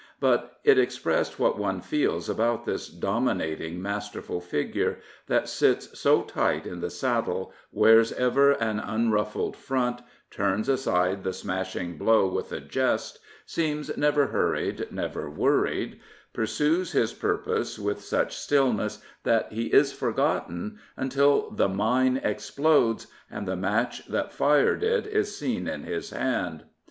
[0.19, 6.65] But it expressed what one feels about this doniinating, masterful figure, that sits so tight
[6.65, 10.01] in the saddle, wears ever an unruffled front,
[10.31, 15.99] turns aside the smashing blow with a jest, seems never hurried, never worried,
[16.33, 23.47] pursues his purpose with such stillness that he is forgotten— until the mine explodes and
[23.47, 26.63] the match that fired it is seen in his hand.